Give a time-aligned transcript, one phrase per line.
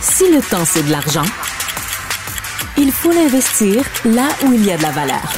[0.00, 1.24] Si le temps, c'est de l'argent,
[2.76, 5.32] il faut l'investir là où il y a de la valeur.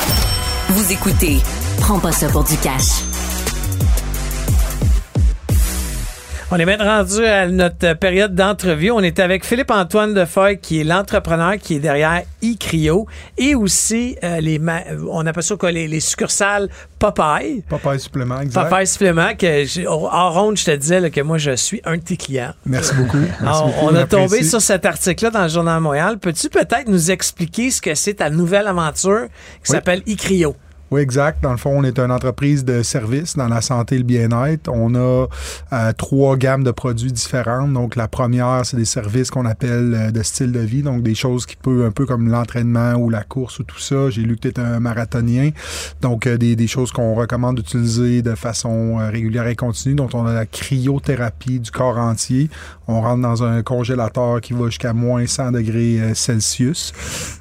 [0.71, 1.39] Vous écoutez
[1.79, 3.10] Prends pas ça pour du cash.
[6.53, 8.91] On est maintenant rendu à notre période d'entrevue.
[8.91, 13.07] On est avec Philippe-Antoine Defoy, qui est l'entrepreneur qui est derrière eCrio
[13.39, 14.61] et aussi euh, les,
[15.09, 16.69] on appelle ça quoi, les, les succursales
[16.99, 17.63] Popeye.
[17.69, 18.65] Popeye supplément, exact.
[18.69, 22.03] Popeye supplément, que en ronde, je te disais là, que moi, je suis un de
[22.03, 22.53] tes clients.
[22.67, 23.19] Merci beaucoup.
[23.19, 26.19] Merci Alors, beaucoup, on a tombé sur cet article-là dans le Journal de Montréal.
[26.19, 29.27] Peux-tu peut-être nous expliquer ce que c'est ta nouvelle aventure
[29.63, 29.77] qui Oui.
[29.77, 30.57] s'appelle eCrio?
[30.91, 31.41] Oui, exact.
[31.43, 34.69] Dans le fond, on est une entreprise de services dans la santé et le bien-être.
[34.73, 35.29] On a
[35.73, 37.73] euh, trois gammes de produits différentes.
[37.73, 41.15] Donc, la première, c'est des services qu'on appelle euh, de style de vie, donc des
[41.15, 44.11] choses qui peuvent un peu comme l'entraînement ou la course ou tout ça.
[44.11, 45.51] J'ai lu que tu un marathonien.
[46.01, 49.95] Donc, euh, des, des choses qu'on recommande d'utiliser de façon euh, régulière et continue.
[49.95, 52.51] Donc, on a la cryothérapie du corps entier.
[52.89, 56.93] On rentre dans un congélateur qui va jusqu'à moins 100 degrés euh, Celsius.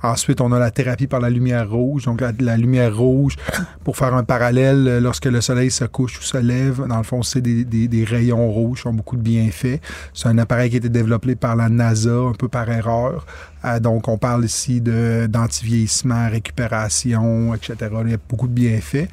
[0.03, 2.05] Ensuite, on a la thérapie par la lumière rouge.
[2.05, 3.35] Donc, la lumière rouge,
[3.83, 7.03] pour faire un parallèle, euh, lorsque le soleil se couche ou se lève, dans le
[7.03, 9.79] fond, c'est des, rayons rouges qui ont beaucoup de bienfaits.
[10.13, 13.25] C'est un appareil qui a été développé par la NASA, un peu par erreur.
[13.65, 17.75] Euh, donc, on parle ici d'antivieillissement, récupération, etc.
[18.05, 19.07] Il y a beaucoup de bienfaits.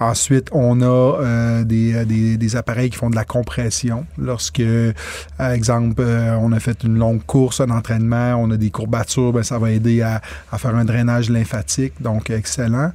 [0.00, 4.06] Ensuite, on a euh, des, euh, des, des appareils qui font de la compression.
[4.18, 4.92] Lorsque, euh,
[5.38, 9.42] exemple, euh, on a fait une longue course, un entraînement, on a des courbatures, ben,
[9.42, 12.92] ça va aider à, à faire un drainage lymphatique, donc excellent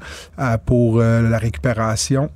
[0.66, 2.30] pour la récupération.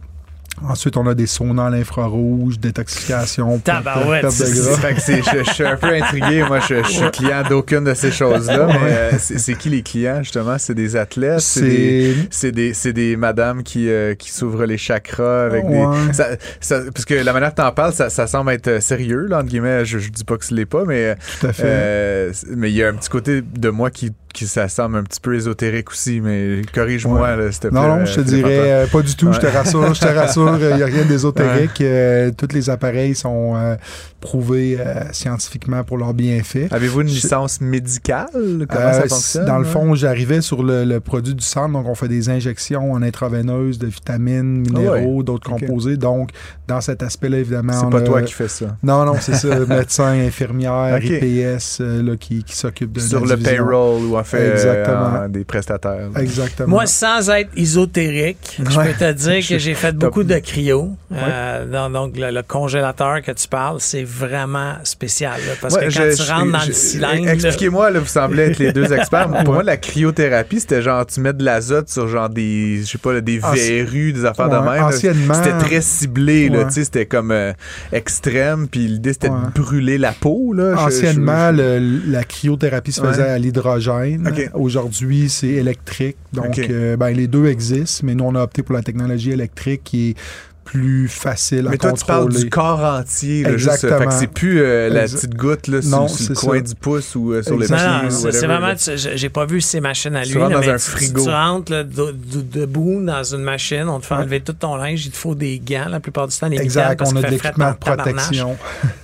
[0.63, 4.77] Ensuite, on a des saunas à l'infrarouge, détoxification, Tabarouette, perte de c'est- gras.
[4.77, 6.43] Fait que c'est- je, je suis un peu intrigué.
[6.43, 8.67] Moi, je, je suis client d'aucune de ces choses-là.
[8.67, 10.58] Mais euh, c'est qui les clients, justement?
[10.59, 11.39] C'est des athlètes?
[11.39, 15.83] C'est des, C'est des, c'est des madames qui, euh, qui s'ouvrent les chakras avec Ouais.
[16.08, 16.13] des.
[16.13, 16.27] Ça,
[16.59, 19.38] ça- parce que la manière que t'en parles, ça, ça semble être euh, sérieux, là,
[19.39, 19.83] entre guillemets.
[19.86, 21.15] Je, je dis pas que ce l'est pas, mais.
[21.39, 21.63] tout à fait.
[21.65, 25.03] euh, mais il y a un petit côté de moi qui, qui ça semble un
[25.03, 27.69] petit peu ésotérique aussi, mais corrige-moi, là, plaît.
[27.71, 29.52] Non, non, je te euh, dirais euh, pas du tout, je te Ouais.
[29.52, 31.81] rassure, je te rassure, il n'y a rien d'ésotérique.
[31.81, 33.75] Euh, tous les appareils sont euh,
[34.20, 34.77] prouvés
[35.11, 36.71] scientifiquement pour leurs bienfaits.
[36.71, 38.27] Avez-vous une Je- licence médicale?
[38.70, 39.45] Comment ça fonctionne?
[39.45, 42.91] Dans le fond, j'arrivais sur le, le produit du centre, donc on fait des injections
[42.93, 45.97] en intraveineuse de vitamines, minéraux, d'autres composés.
[45.97, 46.30] Donc,
[46.67, 48.77] dans cet aspect-là, évidemment, C'est pas a- toi qui fais ça.
[48.83, 50.99] Non, non, c'est ça, médecin, infirmière.
[51.03, 53.49] IPS, là, qui, qui s'occupe de Sur le division.
[53.52, 56.09] payroll ou fait euh, en- des prestataires.
[56.14, 56.21] là.
[56.21, 56.67] Exactement.
[56.70, 60.89] Moi, sans être ésotérique, je peux te dire que j'ai fait beaucoup de cryo.
[61.14, 65.33] Euh, dans- donc, le, le congélateur que tu parles, c'est vraiment spécial.
[65.48, 67.27] là, parce Ouais, que quand je- tu je- rentres dans je- le cylindre...
[67.30, 69.30] Expliquez-moi, là, vous semblez être les deux experts.
[69.43, 72.98] Pour moi, la cryothérapie, c'était genre, tu mets de l'azote sur genre des, je sais
[72.98, 74.83] pas, là, des verrues, des affaires de même.
[74.83, 77.53] anciennement- C'était très ciblé, là, tu sais, c'était comme euh,
[77.92, 79.36] extrême, puis l'idée, c'était Ouais.
[79.55, 80.76] de brûler la peau, là.
[80.76, 83.30] Je- Anciennement, je- le- la cryothérapie se faisait Ouais.
[83.30, 84.11] à l'hydrogène.
[84.54, 86.17] Aujourd'hui, c'est électrique.
[86.33, 89.82] Donc, euh, ben, les deux existent, mais nous, on a opté pour la technologie électrique
[89.83, 90.16] qui est
[90.64, 92.44] plus facile à Mais toi, tu parles contrôler.
[92.45, 94.00] du corps entier, là, juste, euh, Exactement.
[94.00, 96.61] fait que c'est plus euh, la petite goutte là, Non, sur, sur le coin ça.
[96.61, 97.77] du pouce ou euh, sur le Exact.
[97.77, 98.10] pied.
[98.10, 98.76] Non, c'est vraiment.
[98.76, 100.38] tu- J'ai pas vu ces machines à Tu lui.
[100.38, 101.23] rentres là, dans mais un tu- frigo.
[101.23, 104.76] Tu, rentres là, de- de- debout dans une machine, on te fait enlever tout ton
[104.77, 107.17] linge, il te faut des gants la plupart du temps, des mitaines, Exact, parce on
[107.17, 108.58] a de l'équipement en de protection.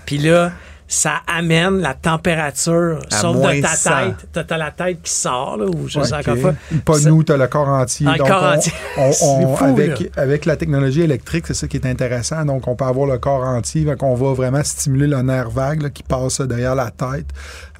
[0.05, 0.53] Puis là,
[0.87, 3.89] ça amène la température, À sauf de ta 100.
[3.89, 4.27] tête.
[4.31, 6.53] T'as t'as la tête qui sort, là, ou je Ouais, sais encore pas.
[6.85, 8.07] Pas nous, tu as le corps entier.
[8.09, 8.73] Ah, le Donc, corps on- entier.
[8.97, 12.45] on- C'est on- fou, avec, avec la technologie électrique, c'est ça qui est intéressant.
[12.45, 13.83] Donc, on peut avoir le corps entier.
[13.85, 17.27] Donc, on va vraiment stimuler le nerf vague là, qui passe derrière la tête.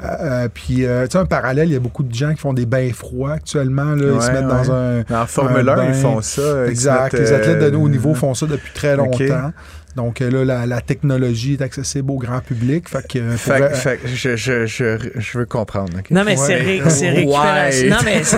[0.03, 2.39] Euh, euh, puis, euh, tu sais, un parallèle, il y a beaucoup de gens qui
[2.39, 3.95] font des bains froids actuellement.
[3.95, 4.47] Là, ils se mettent ouais.
[4.47, 5.00] dans un.
[5.24, 6.66] En Formule un 1, ils font ça.
[6.68, 7.13] Exact.
[7.13, 9.51] mettent, Les athlètes de haut niveau font ça depuis très longtemps.
[9.97, 12.88] Donc euh, là, la, la technologie est accessible au grand public.
[12.88, 15.91] Fait que, euh, Fait, fait que je, je, je, je veux comprendre.
[16.12, 16.46] Non, mais Ouais.
[16.46, 17.90] c'est ré- récupération.
[17.90, 18.38] Non, mais c'est.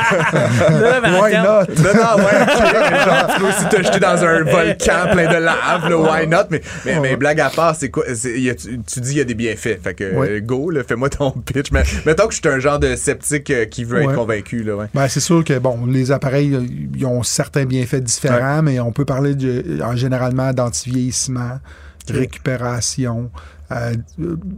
[0.00, 1.74] Là, mais Why termes- not?
[1.82, 5.88] Non, non, ouais, genre, tu peux aussi te jeter dans un volcan plein de lave,
[5.88, 6.36] là, why not?
[6.50, 8.04] Mais, mais, mais blague à part, c'est quoi?
[8.14, 9.78] c'est- y a- tu, tu dis il y a des bienfaits.
[9.82, 10.40] Fait que, Ouais.
[10.40, 11.70] go, là, fais-moi ton pitch.
[11.72, 14.04] Mais, mettons que je suis un genre de sceptique euh, qui veut Ouais.
[14.04, 14.86] être convaincu, là, ouais.
[14.94, 16.56] Ben, c'est sûr que bon, les appareils
[16.96, 21.60] ils ont certains bienfaits différents, mais on peut parler de, en généralement d'antivieillissement,
[22.08, 23.30] récupération.
[23.72, 23.94] euh,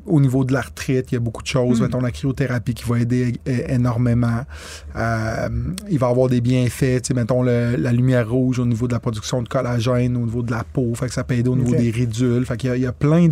[0.04, 1.80] au niveau de l'arthrite, il y a beaucoup de choses.
[1.80, 4.42] Mettons la cryothérapie qui va aider énormément.
[4.96, 5.48] Euh,
[5.90, 7.00] il va avoir des bienfaits.
[7.00, 10.26] tu sais, Mettons le- la lumière rouge au niveau de la production de collagène, au
[10.26, 10.94] niveau de la peau.
[10.94, 12.44] Fait que ça peut aider au niveau des ridules.
[12.44, 13.28] Fait qu'il y a, il y a plein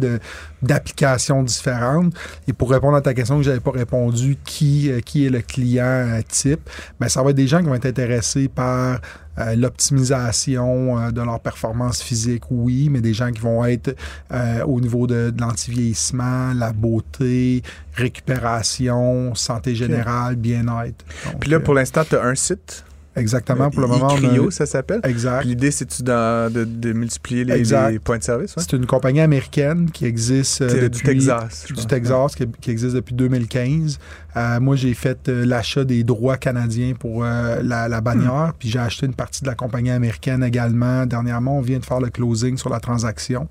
[0.62, 2.14] d'applications différentes.
[2.48, 5.42] Et pour répondre à ta question que j'avais pas répondu, qui, euh, qui est le
[5.42, 6.60] client type,
[6.98, 9.00] ben, ça va être des gens qui vont être intéressés par
[9.38, 13.94] euh, l'optimisation euh, de leur performance physique, oui, mais des gens qui vont être
[14.32, 17.62] euh, au niveau de, de anti-vieillissement, la beauté,
[17.94, 21.04] récupération, santé générale, bien-être.
[21.38, 22.85] Puis là, pour l'instant, tu as un site?
[23.16, 25.00] Exactement, pour le moment, on a- Icrio, ça s'appelle.
[25.04, 25.44] Exact.
[25.44, 28.54] L'idée, c'est-tu de, de multiplier les, les points de service?
[28.56, 28.62] ouais?
[28.66, 31.00] C'est une compagnie américaine qui existe euh, C'est depuis...
[31.14, 31.66] du Texas.
[31.66, 31.86] du.
[31.86, 33.98] Texas qui, qui existe depuis 2015.
[34.36, 38.68] Euh, moi, j'ai fait euh, l'achat des droits canadiens pour euh, la, la bannière, puis
[38.68, 41.06] j'ai acheté une partie de la compagnie américaine également.
[41.06, 43.48] Dernièrement, on vient de faire le closing sur la transaction.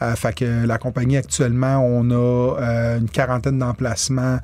[0.00, 2.14] Euh, fait que la compagnie actuellement, on a
[2.62, 4.38] euh, une quarantaine d'emplacements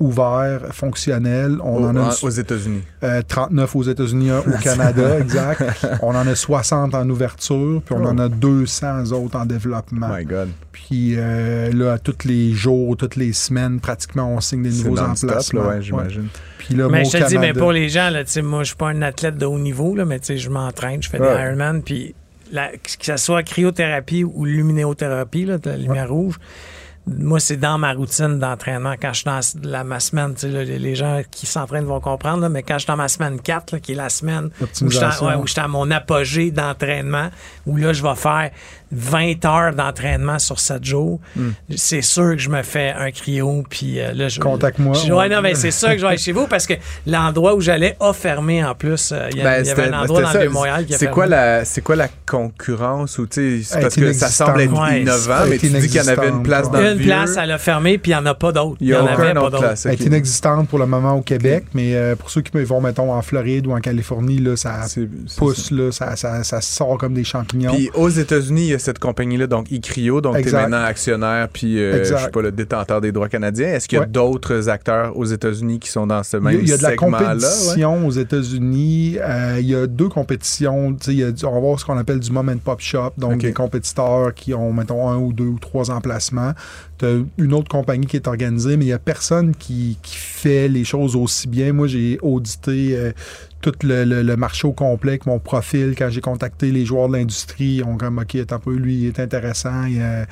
[0.00, 1.58] ouverts, fonctionnels.
[1.62, 2.82] On Au- en a aux États-Unis.
[3.02, 5.62] euh, 39 aux États-Unis, un au Canada, exact.
[6.02, 10.08] On en a 60 en ouverture, puis on en a 200 autres en développement.
[10.16, 10.48] My God.
[10.72, 15.00] Puis euh, là, tous les jours, toutes les semaines, pratiquement, on signe des C'est nouveaux
[15.00, 15.62] emplacements.
[15.62, 15.82] là, ouais, Ouais.
[15.82, 16.28] j'imagine.
[16.58, 18.62] Puis là, Mais moi, je te dis, mais pour les gens, là, tu sais, moi,
[18.62, 21.08] je suis pas un athlète de haut niveau, là, mais tu sais, je m'entraîne, je
[21.10, 21.34] fais Ouais.
[21.36, 22.14] des Ironman, puis
[22.52, 26.36] la- que ce soit cryothérapie ou luminéothérapie, là, de la lumière rouge,
[27.06, 28.94] moi, c'est dans ma routine d'entraînement.
[29.00, 29.40] Quand je suis dans
[29.70, 32.74] la, ma semaine, tu sais, là, les, gens qui s'entraînent vont comprendre, là, mais quand
[32.74, 35.26] je suis dans ma semaine 4, là, qui est la semaine où je suis Optimisation.
[35.26, 37.28] en- ouais, où je suis à mon apogée d'entraînement,
[37.66, 38.50] où là, je vais faire
[38.90, 41.50] 20 heures d'entraînement sur 7 jours, Hmm.
[41.76, 44.40] c'est sûr que je me fais un cryo, puis euh, là, je...
[44.40, 44.94] Contacte-moi.
[44.94, 46.74] Je- ouais, non, mais c'est sûr que je vais aller chez vous parce que
[47.06, 49.10] l'endroit où j'allais a fermé en plus.
[49.12, 50.38] Euh, Il y, a- Ben, il y avait un endroit c'était dans ça.
[50.38, 51.14] le Vieux-Montréal qui a C'est fermé.
[51.14, 54.72] quoi la c'est quoi la concurrence ou parce que ça semble être.
[54.80, 57.06] Ouais, innovant mais tu dis qu'il y en avait une place dans le Une vieux.
[57.06, 58.76] place, elle a fermé, puis il n'y en a pas d'autres.
[58.80, 59.86] Il y a en aucun avait pas autre d'autres.
[59.86, 63.12] Elle est inexistante pour le moment au Québec, mais euh, pour ceux qui vont, mettons,
[63.12, 65.74] en Floride ou en Californie, là, ça C'est- c'est pousse, ça.
[65.74, 67.72] là, ça, ça, ça sort comme des champignons.
[67.74, 71.48] Puis aux États-Unis, il y a cette compagnie-là, donc Icrio, donc tu es maintenant actionnaire,
[71.52, 73.68] puis euh, je sais pas, le détenteur des droits canadiens.
[73.68, 74.10] Est-ce qu'il y a Ouais.
[74.10, 77.18] d'autres acteurs aux États-Unis qui sont dans ce même il y a de la segment-là?
[77.18, 77.34] ouais?
[77.34, 79.18] compétition aux États-Unis.
[79.20, 80.92] Euh, il y a deux compétitions.
[80.94, 82.58] Tu sais, il y a du- on va voir ce qu'on appelle du mom and
[82.58, 83.38] pop shop, donc Ok.
[83.40, 86.52] des compétiteurs qui ont, mettons, un ou deux ou trois emplacements.
[86.98, 90.16] Tu as une autre compagnie qui est organisée, mais il n'y a personne qui, qui
[90.16, 91.72] fait les choses aussi bien.
[91.72, 93.12] Moi, j'ai audité euh,
[93.60, 95.94] tout le, le- le marché au complet mon profil.
[95.96, 99.06] Quand j'ai contacté les joueurs de l'industrie, ils ont comme, OK, un peu, lui, il
[99.06, 99.84] est intéressant.
[99.86, 100.24] Il, euh,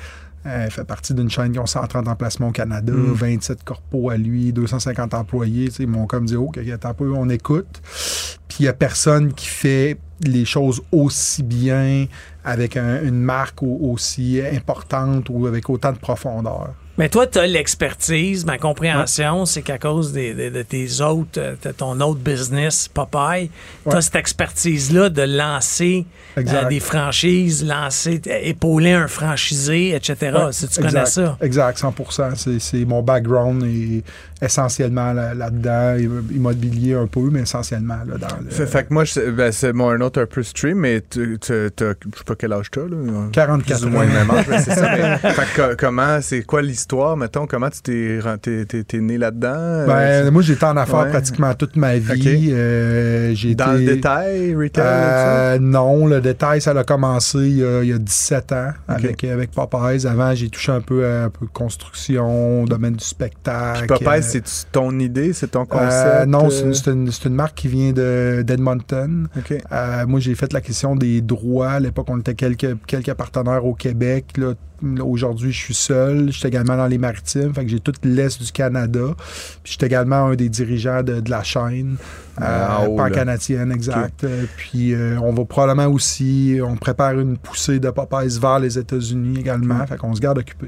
[0.45, 3.13] euh, fait partie d'une chaîne qui ont 130 emplacements au Canada, Mm.
[3.13, 5.69] 27 corpos à lui, 250 employés.
[5.79, 7.81] Ils m'ont comme dit, OK, attends un peu, on écoute.
[8.49, 9.97] Puis il n'y a personne qui fait
[10.27, 12.05] les choses aussi bien
[12.43, 16.69] avec un- une marque au- aussi importante ou avec autant de profondeur.
[16.97, 18.45] Mais toi, tu as l'expertise.
[18.45, 22.87] Ma compréhension, c'est qu'à cause des- des- de tes autres, euh, de ton autre business,
[22.87, 23.49] Popeye,
[23.83, 24.01] tu as Ouais.
[24.01, 26.05] cette expertise-là de lancer
[26.37, 30.15] euh, des franchises, lancer, épauler un franchisé, etc.
[30.35, 31.37] Ouais, si tu exact, connais ça.
[31.41, 34.03] Exact, 100 C'est- C'est mon background et
[34.41, 35.95] essentiellement là- là-dedans,
[36.31, 39.03] immobilier un peu, mais essentiellement là, dans le Fait, fait que moi,
[39.35, 42.35] ben, c'est mon un autre un peu stream, mais tu, tu, t'as- je sais pas
[42.35, 42.97] quel âge t'as, là.
[43.31, 44.13] 44 Plus ou moins le ans.
[44.13, 44.91] même âge, c'est ça.
[44.95, 46.82] mais- fait que co- comment, c'est quoi l'histoire,
[47.17, 49.53] mettons, comment tu t'es, né là-dedans?
[49.55, 49.85] Euh,
[50.25, 51.09] Ben, moi, j'étais en affaires Ouais.
[51.09, 52.49] pratiquement toute ma vie.
[52.51, 57.57] Euh, j'ai dans été- le détail, retail, Euh, non, le détail, ça a commencé il
[57.57, 60.05] y a, il y a 17 ans avec, avec Popeyes.
[60.07, 63.87] Avant, j'ai touché un peu à un peu de construction, domaine du Puis spectacle.
[63.87, 66.27] Popeye, Euh, c'est ton idée, c'est ton concept?
[66.27, 69.27] non, c'est une, c'est une- marque qui vient de- d'Edmonton.
[70.07, 71.71] Moi, j'ai fait l'acquisition des droits.
[71.71, 74.25] À l'époque, on était quelques, quelques partenaires au Québec.
[74.37, 74.53] Là,
[75.01, 76.31] Aujourd'hui, je suis seul.
[76.31, 77.53] Je suis également dans les maritimes.
[77.65, 79.15] J'ai tout l'Est du Canada.
[79.63, 81.97] Puis je suis également un des dirigeants de, de la chaîne.
[82.41, 83.03] Euh, en haut, là.
[83.03, 84.23] pan-canadienne, exact.
[84.23, 88.79] Euh, Puis euh, on va probablement aussi, on prépare une poussée de Popeyes vers les
[88.79, 89.85] États-Unis également.
[89.85, 90.67] Fait qu'on se garde occupé.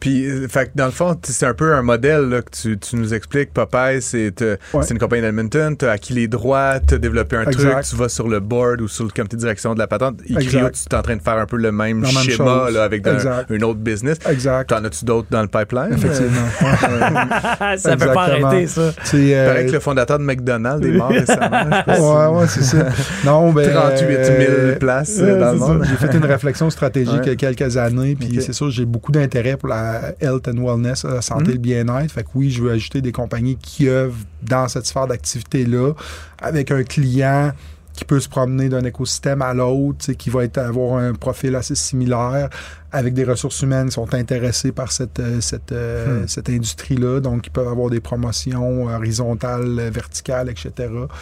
[0.00, 2.78] Puis, euh, fait que dans le fond, c'est un peu un modèle là, que tu,
[2.78, 3.52] tu nous expliques.
[3.54, 4.32] Popeye, c'est
[4.74, 4.86] Ouais.
[4.90, 7.70] une compagnie d'Edmonton, tu as acquis les droits, tu as développé un Exact.
[7.72, 10.20] truc, tu vas sur le board ou sur le comité de direction de la patente.
[10.28, 10.86] Icrio, Exact.
[10.90, 13.14] tu es en train de faire un peu le même La schéma là, avec un,
[13.14, 13.50] Exact.
[13.50, 14.18] un autre business.
[14.28, 14.68] Exact.
[14.68, 15.92] T'en as-tu d'autres dans le pipeline?
[15.92, 16.46] Effectivement.
[17.78, 18.92] Ça peut pas arrêter, ça.
[19.04, 21.82] C'est, Il paraît que le fondateur de McDonald's est mort récemment.
[21.84, 22.86] pas si- Ouais, ouais, c'est ça.
[23.24, 25.84] Non, ben, 38 000 euh, places Ouais, euh, dans le monde.
[25.88, 29.12] J'ai fait une réflexion stratégique il y a quelques années, puis c'est sûr, j'ai beaucoup
[29.12, 31.50] d'intérêt pour la health and wellness, la santé Mhm.
[31.50, 32.12] et le bien-être.
[32.12, 35.92] Fait que oui, je veux ajouter des compagnies qui œuvrent dans cette sphère d'activité-là,
[36.40, 37.52] avec un client
[37.94, 41.74] qui peut se promener d'un écosystème à l'autre, qui va être, avoir un profil assez
[41.74, 42.50] similaire,
[42.96, 46.28] avec des ressources humaines qui sont intéressées par cette, euh, cette, euh, Hmm.
[46.28, 50.70] cette industrie-là, donc ils peuvent avoir des promotions horizontales, euh, verticales, etc.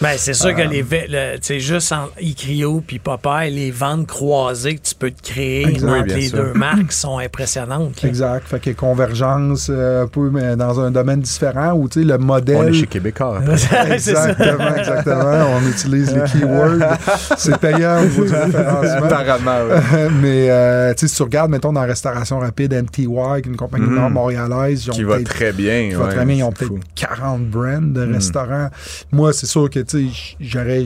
[0.01, 3.71] Ben, c'est sûr que les ve- le- tu sais, juste entre Icrio puis Popeye, les
[3.71, 5.89] ventes croisées que tu peux te créer Exact.
[5.89, 6.39] entre Oui, les sûr.
[6.39, 8.03] deux marques sont impressionnantes.
[8.03, 8.09] là.
[8.09, 8.47] Exact.
[8.47, 12.57] Fait que convergence un peu, mais dans un domaine différent où tu sais, le modèle.
[12.57, 13.41] On est chez Québécois.
[13.57, 13.93] C'est.
[13.93, 15.47] Exactement, exactement.
[15.57, 16.97] On utilise les keywords.
[17.37, 19.07] C'est payant au niveau du référencement.
[19.07, 19.99] Apparemment, oui.
[20.23, 23.47] mais euh, tu sais, si tu regardes, mettons, dans la restauration rapide, MTY, qui est
[23.47, 25.89] une compagnie nord-montréalaise, ils ont Qui va très bien.
[25.89, 26.81] qui va ouais, très bien, ils ont peut-être fou.
[26.95, 28.15] 40 brands de Mhm.
[28.15, 28.69] restaurants.
[29.13, 30.85] Moi, c'est sûr que, tu sais, j'aurais,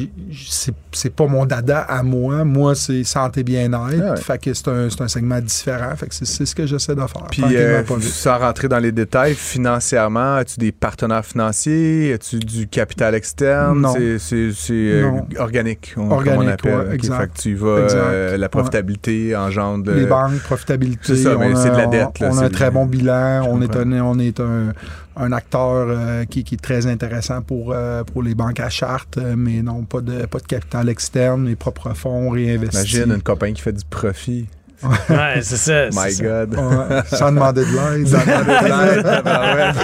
[0.92, 2.44] c'est, pas mon dada à moi.
[2.44, 3.68] Moi, c'est santé bien-être.
[3.74, 4.16] Ah ouais.
[4.20, 5.94] Fait que c'est un, segment différent.
[5.96, 7.26] Fait que c'est, ce que j'essaie de faire.
[7.30, 12.12] Puis, euh, sans rentrer dans les détails, financièrement, as-tu des partenaires financiers?
[12.14, 13.80] As-tu du capital externe?
[13.80, 13.94] Non.
[14.18, 16.88] C'est, euh, organique, on, Organique, comme on appelle.
[16.88, 17.18] ouais, exact.
[17.20, 19.92] Fait que tu vas, euh, la profitabilité engendre...
[19.92, 20.67] les euh, banques, profitabilité.
[21.02, 23.44] C'est ça, mais de la dette, là, on a un très bon bilan.
[23.44, 24.72] Je On est, un, on est un,
[25.16, 29.18] un acteur euh, qui, qui est très intéressant pour, euh, pour les banques à charte,
[29.18, 32.94] euh, mais non, pas de, pas de capital externe, mes propres fonds réinvestis.
[32.94, 34.46] Imagine une compagnie qui fait du profit.
[35.10, 35.88] Ouais, c'est ça.
[35.92, 36.14] My.
[36.20, 36.54] God.
[36.54, 38.06] Ouais, sans demander de l'aide.
[38.08, 39.76] Sans demander de l'aide, tabarouette.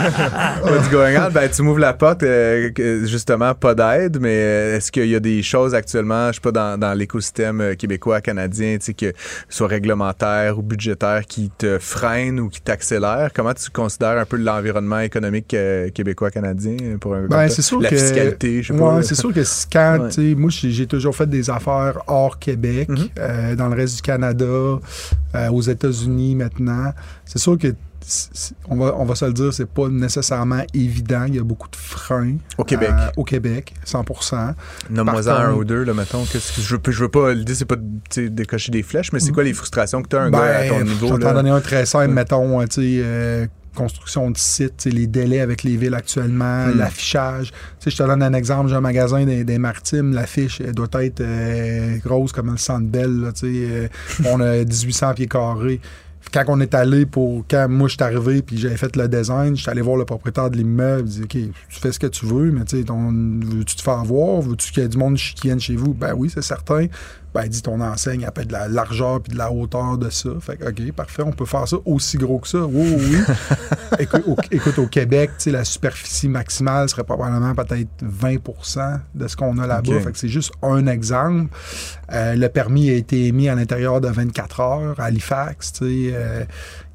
[0.64, 1.30] What's going on?
[1.30, 2.70] Ben, tu m'ouvres la porte, euh,
[3.04, 6.52] justement, pas d'aide, mais euh, est-ce qu'il y a des choses actuellement, je sais pas,
[6.52, 9.12] dans, dans l'écosystème euh, québécois, canadien, tu sais, que
[9.48, 13.30] soit réglementaire ou budgétaire, qui te freinent ou qui t'accélèrent?
[13.34, 17.90] Comment tu considères un peu l'environnement économique euh, québécois-canadien pour un Ben, c'est sûr La
[17.90, 17.96] que.
[17.96, 19.02] fiscalité, je sais Ouais, pas.
[19.02, 19.40] c'est sûr que
[19.72, 20.08] quand, Ouais.
[20.10, 23.08] tu sais, moi, j'ai toujours fait des affaires hors Québec, Mhm.
[23.18, 24.44] euh, dans le reste du Canada,
[25.34, 26.92] euh, aux États-Unis maintenant.
[27.24, 27.74] C'est sûr que,
[28.68, 31.24] on va, on va se le dire, c'est pas nécessairement évident.
[31.26, 32.36] Il y a beaucoup de freins.
[32.58, 32.90] Au Québec.
[32.92, 34.04] euh, au Québec, 100
[34.90, 36.24] Nomme-moi par un ou deux, là, mettons.
[36.24, 39.20] Qu'est-ce que je veux, je veux pas, l'idée, c'est pas de décocher des flèches, mais
[39.20, 41.20] c'est quoi les frustrations que tu as un gars à ton Ben, niveau, Je vais
[41.20, 42.14] t'en donner un très simple, Ouais.
[42.14, 46.78] mettons, tu sais, euh, construction de sites, tu les délais avec les villes actuellement, Hmm.
[46.78, 47.52] l'affichage.
[47.80, 51.20] Tu je te donne un exemple, j'ai un magasin des, des Maritimes, l'affiche doit être
[51.20, 53.88] euh, grosse comme le Centre Bell, là, tu sais, euh,
[54.26, 55.80] on a 1800 pieds carrés.
[56.32, 57.44] Quand on est allé pour.
[57.48, 60.06] Quand moi je suis arrivé puis j'avais fait le design, je suis allé voir le
[60.06, 61.06] propriétaire de l'immeuble.
[61.06, 63.82] Il dit OK, tu fais ce que tu veux, mais tu sais, ton- veux-tu te
[63.82, 64.40] faire voir?
[64.40, 65.92] Veux-tu qu'il y ait du monde qui vienne chez vous?
[65.92, 66.86] Ben oui, c'est certain.
[67.34, 70.30] Ben, dit ton enseigne, elle être de la largeur puis de la hauteur de ça.
[70.40, 72.64] Fait que, OK, parfait, on peut faire ça aussi gros que ça.
[72.64, 73.16] Oui, oui,
[73.98, 79.26] écoute, au, écoute, au Québec, tu sais, la superficie maximale serait probablement peut-être 20% de
[79.26, 80.00] ce qu'on a là-bas.
[80.00, 81.52] Fait que c'est juste un exemple.
[82.12, 85.72] Euh, le permis a été émis à l'intérieur de 24 heures à Halifax.
[85.72, 86.12] tu sais.
[86.14, 86.44] Euh,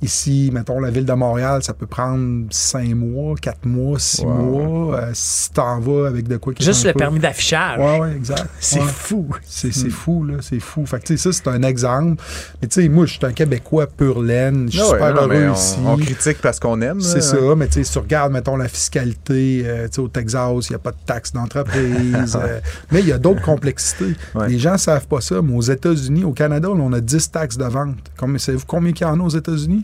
[0.02, 4.34] ici, mettons, la ville de Montréal, ça peut prendre 5 mois, 4 mois, 6 Wow.
[4.34, 4.96] mois.
[5.00, 7.80] Euh, si t'en vas avec de quoi Juste le peu- permis d'affichage.
[7.80, 8.46] Ouais, ouais, exact.
[8.60, 8.86] C'est Ouais.
[8.88, 9.28] fou.
[9.46, 10.36] C'est c'est fou, là.
[10.42, 10.86] C'est fou.
[10.86, 12.22] Fait que, tu sais, ça, c'est un exemple.
[12.62, 14.68] Mais, tu sais, moi, je suis un Québécois pur laine.
[14.68, 15.78] Je suis Ah ouais, super non, mais heureux on, ici.
[15.86, 17.02] on critique parce qu'on aime.
[17.02, 20.08] C'est ça, mais tu sais, si tu regardes, mettons, la fiscalité, euh, tu sais, au
[20.08, 22.38] Texas, il n'y a pas de taxes d'entreprise.
[22.42, 22.60] euh,
[22.92, 24.16] mais il y a d'autres complexités.
[24.36, 24.48] Ouais.
[24.50, 27.58] Les gens ne savent pas ça, mais aux États-Unis, au Canada, on a 10 taxes
[27.58, 27.96] de vente.
[28.38, 29.84] Savez-vous combien il y en a aux États-Unis?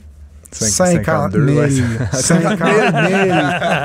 [0.58, 1.60] Cinq- 50 52, 000.
[1.60, 1.70] ouais.
[2.12, 2.70] 50 000.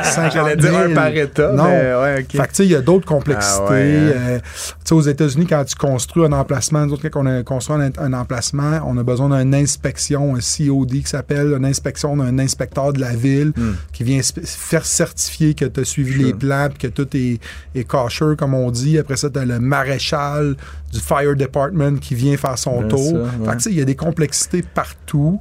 [0.05, 0.83] 50 J'allais dire 000.
[0.91, 1.65] un par État, Non.
[1.65, 2.33] mais ouais, OK.
[2.33, 3.63] Fait que, tu sais, il y a d'autres complexités.
[3.67, 4.13] Ah ouais, hein.
[4.17, 7.43] Euh, tu sais, aux États-Unis, quand tu construis un emplacement, nous autres, quand on a
[7.43, 12.17] construit un, un emplacement, on a besoin d'une inspection, un COD qui s'appelle, une inspection
[12.17, 13.73] d'un inspecteur de la ville Hmm.
[13.93, 16.27] qui vient faire certifier que tu as suivi Sure.
[16.27, 17.41] les plans puis que tout est,
[17.75, 18.99] est comme on dit.
[18.99, 20.57] Après ça, tu as le maréchal
[20.93, 23.13] du fire department qui vient faire son Bien tour.
[23.13, 23.57] ouais.
[23.67, 25.41] il y a des complexités partout.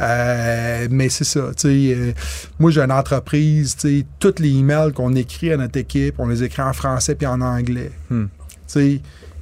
[0.00, 1.50] Euh, mais c'est ça.
[1.64, 2.12] euh,
[2.58, 3.76] moi, j'ai une entreprise.
[4.18, 7.40] Tous les emails qu'on écrit à notre équipe, on les écrit en français puis en
[7.40, 7.90] anglais.
[8.10, 8.26] Hmm.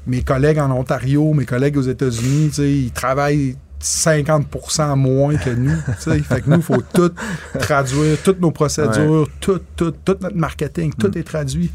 [0.06, 5.76] Mes collègues en Ontario, mes collègues aux États-Unis, ils travaillent 50% moins que nous.
[6.22, 7.10] fait que nous, il faut tout
[7.58, 11.70] traduire, toutes nos procédures, tout, tout, tout notre marketing, tout est traduit.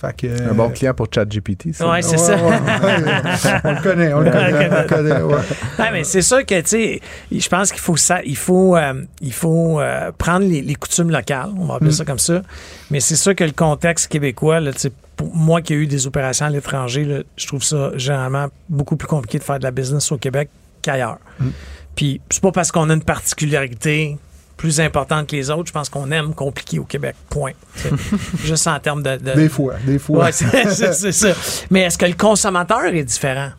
[0.00, 1.90] Fait que, Un bon client pour ChatGPT, ça.
[1.90, 2.36] Ouais, c'est Ouais, ça.
[2.36, 3.60] ouais, ouais.
[3.64, 5.34] on le connaît, on le connaît, on le connaît, ouais.
[5.78, 9.02] Ouais, mais c'est sûr que, tu sais, je pense qu'il faut ça, il faut, euh,
[9.20, 11.94] il faut euh, prendre les, les coutumes locales, on va appeler Mm.
[11.94, 12.42] ça comme ça.
[12.90, 15.86] Mais c'est sûr que le contexte québécois, là, tu sais, pour moi qui ai eu
[15.86, 19.70] des opérations à l'étranger, je trouve ça généralement beaucoup plus compliqué de faire de la
[19.70, 20.48] business au Québec
[20.80, 21.18] qu'ailleurs.
[21.38, 21.48] Mm.
[21.94, 24.16] Puis c'est pas parce qu'on a une particularité
[24.60, 27.14] plus importante que les autres, je pense qu'on aime compliquer au Québec.
[27.30, 27.52] Point.
[28.44, 29.16] Juste en termes de.
[29.16, 30.24] de- Des fois, des fois.
[30.26, 31.28] Ouais, c'est ça.
[31.70, 33.50] Mais est-ce que le consommateur est différent?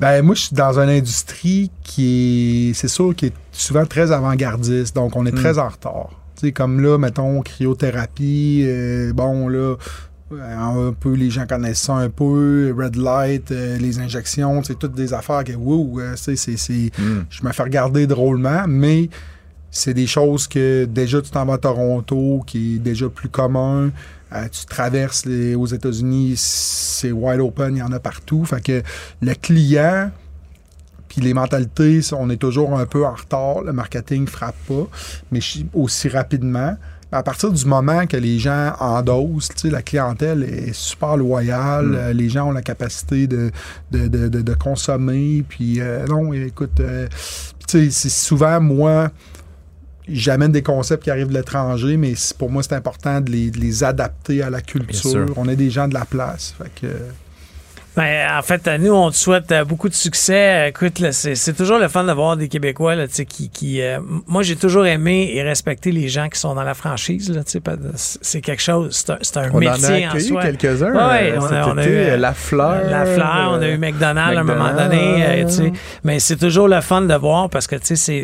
[0.00, 4.10] Ben, moi, je suis dans une industrie qui est, c'est sûr, qui est souvent très
[4.10, 4.96] avant-gardiste.
[4.96, 6.10] Donc, on est très en retard.
[6.36, 9.76] Tu sais, comme là, mettons, cryothérapie, euh, bon, là,
[10.32, 14.76] euh, un peu, les gens connaissent ça un peu, red light, euh, les injections, c'est
[14.78, 17.22] toutes des affaires que, wow, tu sais, c'est, c'est, Hmm.
[17.30, 19.08] je me fais regarder drôlement, mais
[19.76, 23.90] c'est des choses que déjà tu t'en vas à Toronto, qui est déjà plus commun.
[24.32, 28.44] Euh, tu traverses les, aux États-Unis, c'est wide open, il y en a partout.
[28.44, 28.82] Fait que
[29.20, 30.10] le client,
[31.08, 33.62] puis les mentalités, on est toujours un peu en retard.
[33.62, 34.86] Le marketing frappe pas,
[35.30, 35.40] mais
[35.72, 36.76] aussi rapidement.
[37.12, 41.86] À partir du moment que les gens endossent, tu sais, la clientèle est super loyale,
[41.86, 41.94] Mm.
[41.94, 43.52] euh, les gens ont la capacité de,
[43.92, 47.06] de, de, de- consommer, puis euh, non, écoute, euh,
[47.68, 49.10] tu sais, c'est souvent, moi,
[50.08, 53.58] j'amène des concepts qui arrivent de l'étranger, mais pour moi, c'est important de les, de
[53.58, 55.26] les, adapter à la culture.
[55.36, 56.54] On est des gens de la place.
[56.58, 56.92] Fait que,
[57.96, 60.68] ben, en fait, nous, on te souhaite euh, beaucoup de succès.
[60.68, 63.50] Écoute, c'est toujours le fun d'avoir des Québécois là, qui.
[63.50, 67.32] qui euh, moi, j'ai toujours aimé et respecté les gens qui sont dans la franchise.
[67.46, 69.04] C'est quelque chose.
[69.22, 70.42] C'est un, on métier en, a soi.
[70.42, 70.90] quelques-uns.
[70.90, 72.82] Oui, euh, on, a, on a eu La Fleur.
[72.90, 75.48] La Fleur, on a eu McDonald's, à un moment donné.
[75.48, 78.22] sais mais c'est toujours le fun de voir parce que tu sais,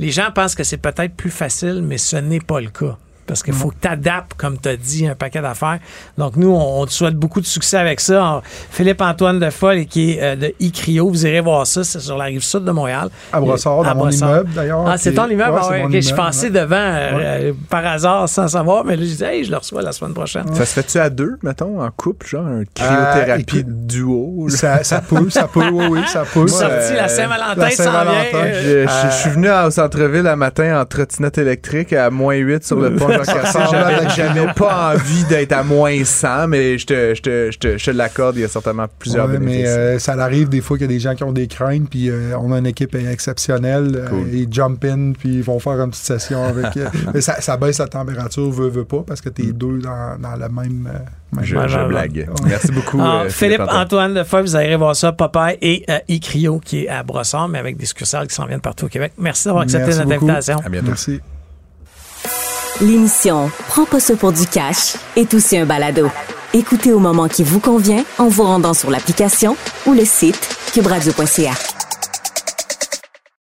[0.00, 2.96] les gens pensent que c'est peut-être plus facile, mais ce n'est pas le cas
[3.30, 5.78] parce qu'il faut que tu adaptes, comme tu as dit, un paquet d'affaires.
[6.18, 8.42] Donc, nous, on, te souhaite beaucoup de succès avec ça.
[8.72, 12.42] Philippe-Antoine Defolle, qui est euh, de ICRIO, vous irez voir ça, c'est sur la rive
[12.42, 13.08] sud de Montréal.
[13.32, 14.84] À Brossard, dans mon immeuble, d'ailleurs.
[14.84, 15.60] Ah, c'est ton immeuble?
[15.70, 19.44] Ouais, je suis passé devant euh, par hasard sans savoir, mais là, je disais, hey,
[19.44, 20.52] je le reçois la semaine prochaine.
[20.52, 24.48] Ça se fait-tu à deux, mettons, en couple, genre un cryothérapie euh, duo?
[24.48, 26.48] Ça, ça peut, ça peut, oui, oui, ça peut.
[26.48, 28.52] Sorti la Saint-Valentin, ça vient.
[28.60, 32.96] Je, suis venu au centre-ville un matin en trottinette électrique à moins 8 sur le
[32.96, 37.78] pont j'avais pas envie d'être à moins 100, mais je te, je te, je te,
[37.78, 39.62] je l'accorde, il y a certainement plusieurs ouais, bénéfices.
[39.62, 41.88] mais euh, ça arrive des fois qu'il y a des gens qui ont des craintes,
[41.90, 45.80] puis euh, on a une équipe exceptionnelle, euh, ils jump in, puis ils vont faire
[45.80, 46.78] une petite session avec...
[47.14, 49.52] mais ça, ça, baisse la température, veut, veut pas, parce que t'es mm.
[49.52, 50.88] deux dans, dans la même...
[51.40, 52.28] je, je blague.
[52.46, 53.00] Merci beaucoup.
[53.10, 57.02] Ah, Philippe Antoine Lefebvre, vous allez voir ça, Popeye et euh, Icrio qui est à
[57.02, 59.12] Brossard, mais avec des succursales qui s'en viennent partout au Québec.
[59.18, 60.58] Merci d'avoir accepté notre invitation.
[60.64, 60.88] À bientôt.
[60.88, 61.20] Merci.
[62.80, 66.08] L'émission Prends pas ça pour du cash est aussi un balado.
[66.54, 69.54] Écoutez au moment qui vous convient en vous rendant sur l'application
[69.86, 71.79] ou le site cubradio.ca.